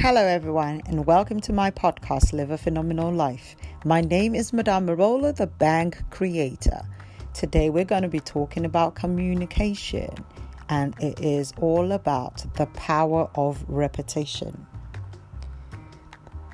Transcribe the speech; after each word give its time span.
Hello, 0.00 0.24
everyone, 0.24 0.80
and 0.86 1.04
welcome 1.06 1.40
to 1.40 1.52
my 1.52 1.72
podcast, 1.72 2.32
Live 2.32 2.52
a 2.52 2.56
Phenomenal 2.56 3.12
Life. 3.12 3.56
My 3.84 4.00
name 4.00 4.32
is 4.32 4.52
Madame 4.52 4.86
Marola, 4.86 5.34
the 5.34 5.48
bank 5.48 5.98
creator. 6.10 6.82
Today, 7.34 7.68
we're 7.68 7.84
going 7.84 8.02
to 8.02 8.08
be 8.08 8.20
talking 8.20 8.64
about 8.64 8.94
communication, 8.94 10.08
and 10.68 10.94
it 11.00 11.18
is 11.18 11.52
all 11.60 11.90
about 11.90 12.46
the 12.54 12.66
power 12.66 13.28
of 13.34 13.64
repetition. 13.66 14.68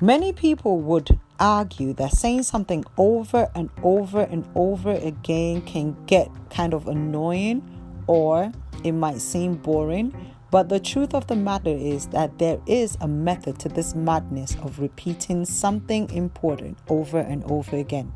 Many 0.01 0.33
people 0.33 0.79
would 0.79 1.19
argue 1.39 1.93
that 1.93 2.13
saying 2.13 2.43
something 2.43 2.83
over 2.97 3.51
and 3.53 3.69
over 3.83 4.21
and 4.21 4.43
over 4.55 4.93
again 4.93 5.61
can 5.61 5.95
get 6.07 6.31
kind 6.49 6.73
of 6.73 6.87
annoying 6.87 7.61
or 8.07 8.51
it 8.83 8.93
might 8.93 9.21
seem 9.21 9.53
boring. 9.53 10.34
But 10.51 10.69
the 10.69 10.79
truth 10.79 11.13
of 11.13 11.27
the 11.27 11.35
matter 11.35 11.69
is 11.69 12.07
that 12.07 12.37
there 12.37 12.59
is 12.65 12.97
a 13.01 13.07
method 13.07 13.59
to 13.59 13.69
this 13.69 13.95
madness 13.95 14.55
of 14.61 14.79
repeating 14.79 15.45
something 15.45 16.09
important 16.11 16.77
over 16.87 17.19
and 17.19 17.43
over 17.51 17.77
again. 17.77 18.13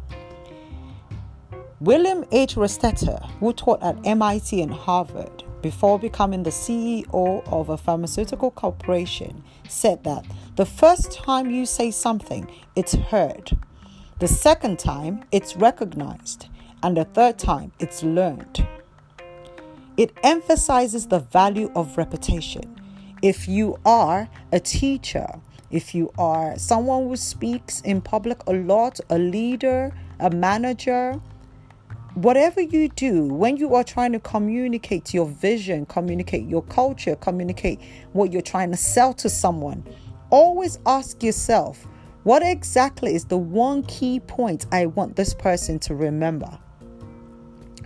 William 1.82 2.26
H. 2.32 2.56
Rastetter, 2.56 3.26
who 3.40 3.54
taught 3.54 3.82
at 3.82 3.98
MIT 4.06 4.62
and 4.62 4.74
Harvard 4.74 5.44
before 5.62 5.98
becoming 5.98 6.44
the 6.44 6.50
CEO 6.50 7.44
of 7.48 7.70
a 7.70 7.78
pharmaceutical 7.78 8.52
corporation, 8.52 9.44
said 9.68 10.04
that 10.04 10.26
the 10.56 10.66
first 10.66 11.12
time 11.12 11.50
you 11.50 11.66
say 11.66 11.92
something, 11.92 12.50
it's 12.76 12.96
heard. 12.96 13.58
The 14.20 14.28
second 14.28 14.78
time, 14.78 15.24
it's 15.32 15.56
recognized. 15.56 16.48
And 16.84 16.98
the 16.98 17.06
third 17.06 17.38
time, 17.40 17.72
it's 17.80 18.04
learned. 18.04 18.66
It 20.00 20.18
emphasizes 20.24 21.08
the 21.08 21.20
value 21.20 21.70
of 21.76 21.98
repetition. 21.98 22.74
If 23.22 23.50
you 23.50 23.78
are 23.86 24.30
a 24.54 24.58
teacher, 24.62 25.28
if 25.72 25.94
you 25.94 26.10
are 26.18 26.58
someone 26.58 27.10
who 27.10 27.18
speaks 27.18 27.82
in 27.82 28.00
public 28.00 28.42
a 28.48 28.54
lot, 28.54 29.02
a 29.10 29.20
leader, 29.20 29.94
a 30.22 30.30
manager, 30.30 31.20
whatever 32.14 32.62
you 32.62 32.88
do, 32.88 33.26
when 33.26 33.58
you 33.58 33.76
are 33.76 33.84
trying 33.84 34.14
to 34.14 34.22
communicate 34.22 35.14
your 35.14 35.26
vision, 35.26 35.86
communicate 35.86 36.48
your 36.48 36.64
culture, 36.64 37.18
communicate 37.18 37.82
what 38.14 38.32
you're 38.32 38.42
trying 38.42 38.72
to 38.72 38.78
sell 38.78 39.14
to 39.16 39.30
someone, 39.30 39.84
always 40.30 40.80
ask 40.86 41.22
yourself, 41.22 41.86
what 42.24 42.42
exactly 42.42 43.16
is 43.16 43.26
the 43.26 43.38
one 43.38 43.84
key 43.84 44.22
point 44.22 44.66
I 44.72 44.86
want 44.86 45.18
this 45.18 45.34
person 45.34 45.78
to 45.80 45.94
remember? 45.94 46.58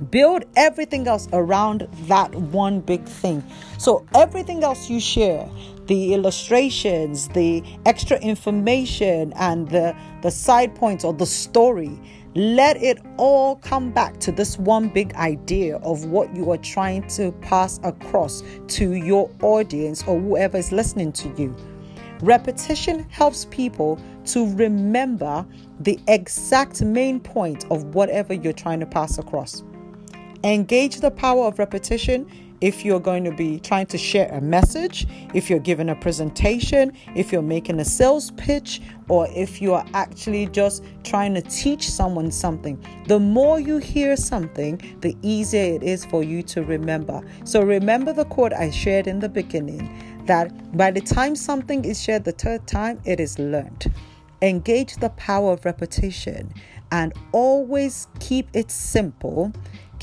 Build 0.10 0.46
everything 0.56 1.08
else 1.08 1.28
around 1.34 1.88
that 2.08 2.34
one 2.34 2.80
big 2.80 3.06
thing. 3.06 3.44
So, 3.78 4.06
everything 4.16 4.64
else 4.64 4.90
you 4.90 5.00
share, 5.00 5.50
the 5.86 6.14
illustrations, 6.14 7.28
the 7.30 7.64
extra 7.86 8.18
information, 8.20 9.34
and 9.34 9.70
the, 9.70 9.96
the 10.22 10.32
side 10.32 10.76
points 10.76 11.04
or 11.04 11.14
the 11.14 11.26
story, 11.26 12.00
let 12.36 12.82
it 12.82 13.00
all 13.18 13.58
come 13.58 13.92
back 13.92 14.20
to 14.22 14.32
this 14.32 14.58
one 14.58 14.90
big 14.90 15.14
idea 15.16 15.78
of 15.78 16.06
what 16.06 16.36
you 16.36 16.50
are 16.52 16.58
trying 16.58 17.08
to 17.10 17.32
pass 17.42 17.80
across 17.84 18.42
to 18.70 18.94
your 18.94 19.30
audience 19.44 20.04
or 20.08 20.20
whoever 20.20 20.58
is 20.58 20.72
listening 20.72 21.12
to 21.12 21.30
you. 21.38 21.56
Repetition 22.22 23.08
helps 23.10 23.46
people 23.52 24.00
to 24.26 24.52
remember 24.56 25.46
the 25.82 26.00
exact 26.08 26.82
main 26.82 27.20
point 27.20 27.66
of 27.70 27.84
whatever 27.94 28.34
you're 28.34 28.54
trying 28.54 28.80
to 28.80 28.86
pass 28.86 29.18
across. 29.18 29.62
Engage 30.44 30.98
the 30.98 31.12
power 31.12 31.46
of 31.46 31.58
repetition 31.58 32.30
if 32.60 32.84
you're 32.84 33.00
going 33.00 33.24
to 33.24 33.32
be 33.32 33.62
trying 33.62 33.86
to 33.86 33.98
share 33.98 34.28
a 34.30 34.42
message, 34.42 35.08
if 35.34 35.50
you're 35.50 35.60
giving 35.60 35.90
a 35.90 35.96
presentation, 35.96 36.92
if 37.16 37.32
you're 37.32 37.42
making 37.42 37.80
a 37.80 37.86
sales 37.86 38.32
pitch, 38.32 38.82
or 39.08 39.28
if 39.36 39.62
you 39.62 39.74
are 39.74 39.86
actually 39.94 40.48
just 40.48 40.84
trying 41.04 41.34
to 41.34 41.42
teach 41.42 41.90
someone 41.90 42.30
something. 42.30 42.82
The 43.08 43.20
more 43.20 43.58
you 43.58 43.78
hear 43.78 44.18
something, 44.18 44.82
the 45.00 45.16
easier 45.22 45.76
it 45.76 45.84
is 45.84 46.04
for 46.04 46.24
you 46.24 46.44
to 46.44 46.64
remember. 46.64 47.22
So 47.46 47.62
remember 47.62 48.12
the 48.12 48.26
quote 48.26 48.52
I 48.52 48.70
shared 48.70 49.08
in 49.08 49.20
the 49.20 49.30
beginning 49.30 50.26
that 50.26 50.78
by 50.78 50.92
the 50.92 51.02
time 51.02 51.38
something 51.38 51.86
is 51.86 52.02
shared 52.02 52.26
the 52.26 52.32
third 52.34 52.68
time, 52.68 53.02
it 53.06 53.22
is 53.22 53.40
learned. 53.40 53.94
Engage 54.42 54.98
the 54.98 55.10
power 55.12 55.54
of 55.54 55.64
repetition 55.64 56.54
and 56.92 57.14
always 57.32 58.08
keep 58.20 58.50
it 58.54 58.70
simple 58.70 59.52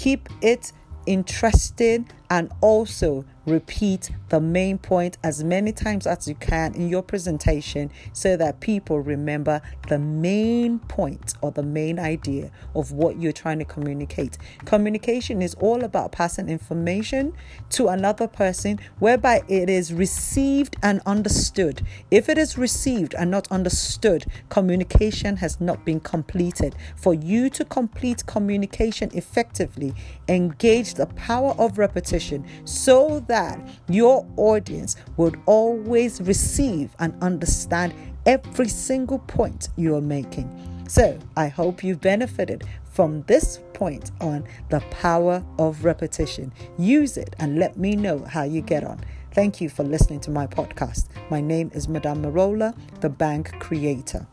keep 0.00 0.31
it 0.41 0.72
interesting 1.05 2.09
and 2.31 2.50
also 2.62 3.22
repeat 3.50 4.11
the 4.28 4.41
main 4.41 4.78
point 4.78 5.19
as 5.22 5.43
many 5.43 5.72
times 5.72 6.06
as 6.06 6.28
you 6.28 6.34
can 6.37 6.75
in 6.75 6.88
your 6.88 7.03
presentation 7.03 7.91
so 8.12 8.37
that 8.37 8.61
people 8.61 9.00
remember 9.00 9.61
the 9.88 9.99
main 9.99 10.78
point 10.78 11.34
or 11.43 11.50
the 11.50 11.62
main 11.62 11.99
idea 11.99 12.50
of 12.75 12.93
what 12.93 13.21
you're 13.21 13.33
trying 13.33 13.59
to 13.59 13.65
communicate. 13.65 14.39
Communication 14.65 15.43
is 15.43 15.55
all 15.55 15.83
about 15.84 16.12
passing 16.12 16.49
information 16.49 17.33
to 17.71 17.89
another 17.89 18.28
person 18.28 18.78
whereby 19.00 19.43
it 19.49 19.69
is 19.69 19.93
received 19.93 20.77
and 20.83 21.00
understood. 21.05 21.83
If 22.10 22.28
it 22.28 22.39
is 22.39 22.56
received 22.56 23.15
and 23.15 23.31
not 23.31 23.50
understood, 23.50 24.27
communication 24.49 25.37
has 25.39 25.60
not 25.60 25.84
been 25.84 26.00
completed. 26.00 26.77
For 26.97 27.15
you 27.15 27.50
to 27.50 27.65
complete 27.65 28.25
communication 28.27 29.10
effectively, 29.12 29.94
engage 30.28 30.94
the 30.94 31.06
power 31.06 31.55
of 31.59 31.78
repetition 31.78 32.44
so 32.65 33.21
that 33.27 33.40
your 33.89 34.27
audience 34.37 34.97
would 35.17 35.41
always 35.47 36.21
receive 36.21 36.91
and 36.99 37.15
understand 37.23 37.95
every 38.27 38.69
single 38.69 39.19
point 39.19 39.69
you 39.77 39.95
are 39.97 40.01
making. 40.01 40.49
So, 40.89 41.19
I 41.37 41.49
hope 41.49 41.84
you've 41.84 42.01
benefited 42.01 42.65
from 42.93 43.23
this 43.23 43.61
point 43.73 44.11
on 44.21 44.45
the 44.69 44.81
power 44.91 45.45
of 45.59 45.84
repetition. 45.84 46.53
Use 46.78 47.17
it 47.17 47.37
and 47.39 47.59
let 47.59 47.77
me 47.77 47.97
know 47.97 48.25
how 48.25 48.43
you 48.43 48.61
get 48.61 48.84
on. 48.84 49.01
Thank 49.33 49.61
you 49.61 49.69
for 49.69 49.84
listening 49.84 50.21
to 50.21 50.31
my 50.31 50.47
podcast. 50.47 51.07
My 51.31 51.41
name 51.41 51.71
is 51.72 51.89
Madame 51.89 52.22
Marola, 52.22 52.75
the 53.01 53.09
bank 53.09 53.53
creator. 53.61 54.27